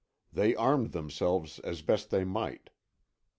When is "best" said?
1.83-2.09